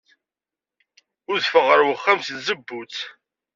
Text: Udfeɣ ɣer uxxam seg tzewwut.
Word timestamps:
Udfeɣ 1.29 1.63
ɣer 1.67 1.79
uxxam 1.93 2.19
seg 2.23 2.37
tzewwut. 2.39 2.97